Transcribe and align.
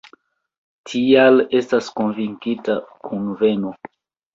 Tial 0.93 1.39
estas 1.61 1.93
kunvokita 2.01 2.83
kunveno. 3.09 3.81